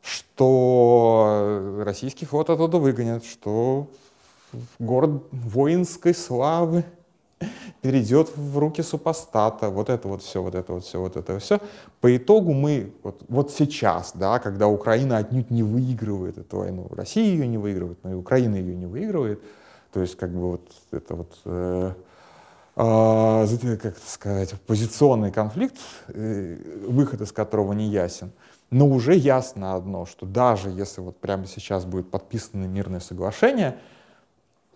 что 0.00 1.82
российский 1.84 2.24
флот 2.24 2.48
оттуда 2.48 2.78
выгонят, 2.78 3.22
что 3.26 3.88
город 4.78 5.22
воинской 5.30 6.14
славы 6.14 6.86
перейдет 7.82 8.36
в 8.36 8.58
руки 8.58 8.82
супостата, 8.82 9.70
вот 9.70 9.88
это 9.88 10.08
вот 10.08 10.22
все, 10.22 10.42
вот 10.42 10.54
это 10.54 10.72
вот 10.72 10.84
все, 10.84 11.00
вот 11.00 11.16
это 11.16 11.38
все. 11.38 11.60
По 12.00 12.16
итогу 12.16 12.52
мы 12.52 12.92
вот, 13.02 13.22
вот 13.28 13.50
сейчас, 13.50 14.12
да, 14.14 14.38
когда 14.38 14.68
Украина 14.68 15.18
отнюдь 15.18 15.50
не 15.50 15.62
выигрывает 15.62 16.38
эту 16.38 16.58
войну, 16.58 16.88
Россия 16.90 17.24
ее 17.24 17.46
не 17.46 17.58
выигрывает, 17.58 17.98
но 18.02 18.12
и 18.12 18.14
Украина 18.14 18.56
ее 18.56 18.76
не 18.76 18.86
выигрывает, 18.86 19.42
то 19.92 20.00
есть 20.00 20.16
как 20.16 20.30
бы 20.30 20.52
вот 20.52 20.70
это 20.90 21.14
вот 21.14 21.32
э, 21.44 21.92
э, 22.76 23.76
как 23.82 23.98
сказать, 23.98 24.54
позиционный 24.66 25.32
конфликт, 25.32 25.78
э, 26.08 26.56
выход 26.86 27.20
из 27.20 27.32
которого 27.32 27.72
не 27.72 27.88
ясен. 27.88 28.32
Но 28.70 28.86
уже 28.86 29.16
ясно 29.16 29.74
одно, 29.74 30.06
что 30.06 30.26
даже 30.26 30.70
если 30.70 31.00
вот 31.00 31.16
прямо 31.16 31.46
сейчас 31.46 31.84
будет 31.84 32.08
подписано 32.08 32.66
мирное 32.66 33.00
соглашение, 33.00 33.76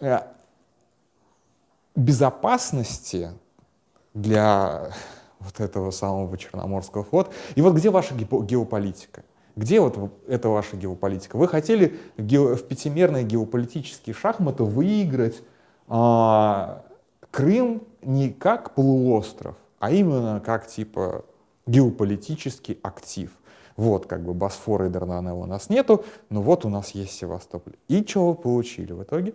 э, 0.01 0.19
безопасности 1.95 3.31
для 4.15 4.91
вот 5.39 5.61
этого 5.61 5.91
самого 5.91 6.37
Черноморского 6.37 7.05
флота. 7.05 7.31
И 7.55 7.63
вот 7.63 7.75
где 7.75 7.91
ваша 7.91 8.15
геополитика? 8.15 9.25
Где 9.57 9.81
вот 9.81 10.13
эта 10.27 10.49
ваша 10.49 10.77
геополитика? 10.77 11.37
Вы 11.37 11.47
хотели 11.47 11.99
в 12.17 12.63
пятимерные 12.65 13.25
геополитические 13.25 14.15
шахматы 14.15 14.65
выиграть 14.65 15.43
а, 15.87 16.85
Крым 17.31 17.83
не 18.03 18.31
как 18.31 18.75
полуостров, 18.75 19.57
а 19.81 19.91
именно 19.91 20.41
как 20.45 20.67
типа 20.67 21.25
геополитический 21.67 22.79
актив. 22.83 23.31
Вот 23.77 24.07
как 24.07 24.23
бы 24.23 24.35
Босфора 24.35 24.87
и 24.87 24.89
Дарданелла 24.89 25.43
у 25.43 25.47
нас 25.47 25.69
нету, 25.69 26.05
но 26.31 26.43
вот 26.43 26.65
у 26.65 26.69
нас 26.69 26.91
есть 26.91 27.13
Севастополь. 27.13 27.75
И 27.89 28.05
что 28.07 28.29
вы 28.29 28.35
получили 28.37 28.93
в 28.93 29.03
итоге? 29.03 29.35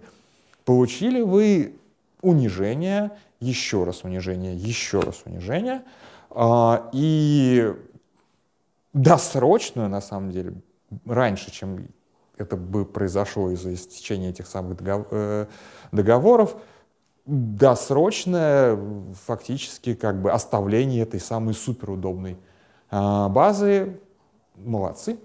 Получили 0.63 1.21
вы 1.21 1.75
унижение, 2.21 3.11
еще 3.39 3.83
раз 3.83 4.03
унижение, 4.03 4.55
еще 4.55 4.99
раз 4.99 5.21
унижение, 5.25 5.83
а, 6.29 6.89
и 6.93 7.73
досрочную, 8.93 9.89
на 9.89 10.01
самом 10.01 10.31
деле, 10.31 10.53
раньше, 11.05 11.51
чем 11.51 11.87
это 12.37 12.55
бы 12.55 12.85
произошло 12.85 13.51
из-за 13.51 13.73
истечения 13.73 14.29
этих 14.29 14.47
самых 14.47 14.77
э, 14.81 15.47
договоров, 15.91 16.55
досрочное 17.25 18.79
фактически 19.25 19.93
как 19.93 20.21
бы 20.21 20.31
оставление 20.31 21.03
этой 21.03 21.19
самой 21.19 21.53
суперудобной 21.53 22.37
а, 22.89 23.29
базы. 23.29 23.99
Молодцы. 24.55 25.19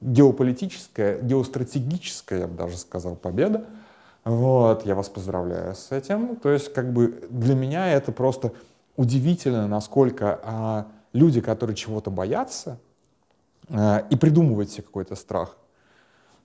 Геополитическая, 0.00 1.20
геостратегическая, 1.20 2.40
я 2.40 2.46
бы 2.46 2.56
даже 2.56 2.76
сказал, 2.76 3.16
победа. 3.16 3.66
Вот, 4.24 4.84
я 4.84 4.94
вас 4.94 5.08
поздравляю 5.08 5.74
с 5.74 5.92
этим. 5.92 6.36
То 6.36 6.50
есть, 6.50 6.72
как 6.72 6.92
бы 6.92 7.26
для 7.30 7.54
меня 7.54 7.88
это 7.92 8.12
просто 8.12 8.52
удивительно, 8.96 9.66
насколько 9.66 10.40
а, 10.42 10.86
люди, 11.12 11.40
которые 11.40 11.74
чего-то 11.74 12.10
боятся 12.10 12.78
а, 13.70 14.04
и 14.10 14.16
придумывают 14.16 14.70
себе 14.70 14.82
какой-то 14.82 15.16
страх, 15.16 15.56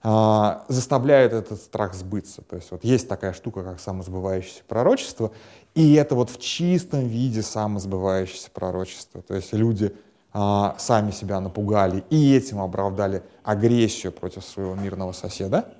а, 0.07 0.65
заставляют 0.67 1.33
этот 1.33 1.59
страх 1.59 1.95
сбыться. 1.95 2.43
То 2.43 2.55
есть 2.57 2.69
вот 2.69 2.83
есть 2.83 3.09
такая 3.09 3.33
штука, 3.33 3.63
как 3.63 3.79
самосбывающееся 3.79 4.63
пророчество, 4.67 5.31
и 5.73 5.95
это 5.95 6.13
вот 6.13 6.29
в 6.29 6.39
чистом 6.39 7.07
виде 7.07 7.41
самосбывающееся 7.41 8.51
пророчество. 8.51 9.23
То 9.23 9.33
есть 9.33 9.51
люди 9.51 9.95
а, 10.31 10.75
сами 10.77 11.09
себя 11.09 11.39
напугали 11.39 12.03
и 12.11 12.35
этим 12.35 12.61
оправдали 12.61 13.23
агрессию 13.43 14.11
против 14.11 14.45
своего 14.45 14.75
мирного 14.75 15.11
соседа, 15.11 15.73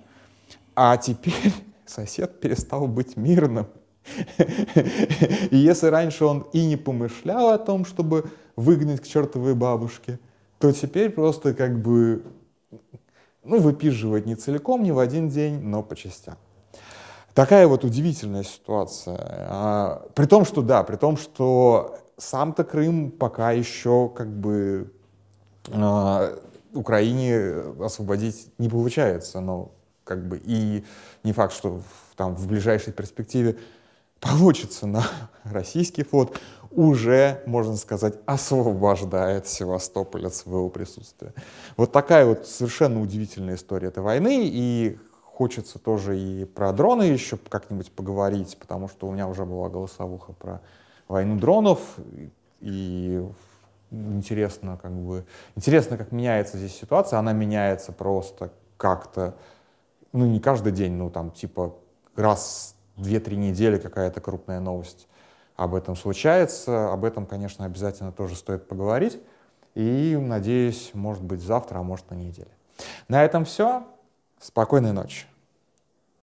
а 0.75 0.98
теперь 0.98 1.54
сосед 1.88 2.39
перестал 2.39 2.88
быть 2.88 3.17
мирным. 3.17 3.67
И 5.52 5.58
если 5.58 5.88
раньше 5.88 6.26
он 6.26 6.45
и 6.54 6.65
не 6.65 6.78
помышлял 6.78 7.50
о 7.50 7.58
том, 7.58 7.86
чтобы 7.86 8.30
выгнать 8.56 9.02
к 9.02 9.08
чертовой 9.08 9.56
бабушке, 9.56 10.19
то 10.60 10.71
теперь 10.71 11.10
просто 11.10 11.54
как 11.54 11.82
бы 11.82 12.24
ну, 13.43 13.60
выпиживать 13.60 14.26
не 14.26 14.36
целиком, 14.36 14.84
не 14.84 14.91
в 14.91 15.00
один 15.00 15.30
день, 15.30 15.60
но 15.60 15.84
по 15.84 15.95
частям. 15.95 16.36
Такая 17.34 17.67
вот 17.67 17.84
удивительная 17.84 18.43
ситуация. 18.43 19.17
А, 19.19 20.08
при 20.15 20.26
том, 20.26 20.45
что 20.45 20.62
да, 20.62 20.84
при 20.84 20.95
том, 20.95 21.17
что 21.17 21.98
сам-то 22.17 22.63
Крым 22.63 23.12
пока 23.12 23.52
еще 23.52 24.10
как 24.10 24.30
бы 24.30 24.93
а, 25.71 26.34
Украине 26.74 27.62
освободить 27.82 28.52
не 28.58 28.69
получается, 28.69 29.41
но 29.41 29.71
как 30.06 30.26
бы 30.26 30.41
и 30.41 30.86
не 31.24 31.34
факт, 31.34 31.54
что 31.54 31.80
в, 31.80 32.15
там 32.15 32.36
в 32.36 32.48
ближайшей 32.48 32.94
перспективе 32.94 33.58
получится 34.22 34.88
на 34.88 35.04
российский 35.44 36.04
флот, 36.04 36.39
уже, 36.72 37.41
можно 37.46 37.76
сказать, 37.78 38.15
освобождает 38.26 39.48
Севастополь 39.48 40.28
от 40.28 40.36
своего 40.36 40.70
присутствия. 40.70 41.34
Вот 41.78 41.91
такая 41.91 42.26
вот 42.26 42.48
совершенно 42.48 43.02
удивительная 43.02 43.56
история 43.56 43.88
этой 43.88 44.04
войны, 44.04 44.41
и 44.44 44.98
хочется 45.24 45.80
тоже 45.80 46.18
и 46.18 46.46
про 46.46 46.72
дроны 46.74 47.04
еще 47.04 47.38
как-нибудь 47.38 47.91
поговорить, 47.91 48.58
потому 48.60 48.88
что 48.88 49.08
у 49.08 49.12
меня 49.12 49.28
уже 49.28 49.46
была 49.46 49.70
голосовуха 49.70 50.34
про 50.34 50.62
войну 51.08 51.38
дронов, 51.38 51.80
и 52.60 53.24
интересно, 53.91 54.78
как 54.82 54.91
бы, 54.91 55.26
интересно, 55.56 55.98
как 55.98 56.12
меняется 56.12 56.58
здесь 56.58 56.76
ситуация, 56.76 57.20
она 57.20 57.32
меняется 57.32 57.91
просто 57.91 58.52
как-то 58.78 59.36
ну, 60.15 60.25
не 60.25 60.39
каждый 60.39 60.71
день, 60.71 60.93
ну, 60.93 61.10
там, 61.10 61.32
типа, 61.32 61.75
раз 62.15 62.75
2-3 62.97 63.36
недели 63.36 63.78
какая-то 63.78 64.21
крупная 64.21 64.60
новость 64.60 65.08
об 65.56 65.75
этом 65.75 65.95
случается. 65.95 66.91
Об 66.91 67.06
этом, 67.06 67.25
конечно, 67.25 67.65
обязательно 67.65 68.12
тоже 68.12 68.36
стоит 68.36 68.67
поговорить. 68.67 69.19
И, 69.73 70.17
надеюсь, 70.19 70.91
может 70.93 71.23
быть, 71.23 71.41
завтра, 71.41 71.80
а 71.80 71.84
может, 71.84 72.10
на 72.10 72.15
неделе. 72.15 72.51
На 73.08 73.23
этом 73.23 73.45
все. 73.45 73.84
Спокойной 74.39 74.93
ночи. 74.93 75.25